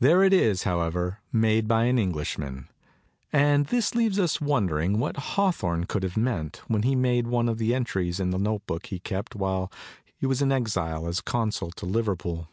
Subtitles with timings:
[0.00, 2.66] There it is, however, made by an Englishman;
[3.32, 7.58] and this leaves us wondering what Hawthorne could have meant when he made one of
[7.58, 9.70] the entries in the notebook he kept while
[10.16, 12.48] he was in exile as consul to Liverpool.